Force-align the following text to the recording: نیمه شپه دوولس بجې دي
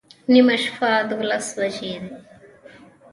نیمه 0.33 0.55
شپه 0.63 0.89
دوولس 1.09 1.47
بجې 1.57 1.93
دي 2.01 2.09